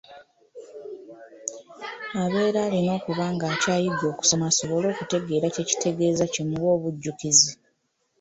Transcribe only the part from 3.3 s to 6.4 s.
ng'akyayiga okusoma asobolE okutegeera kye kitegeeza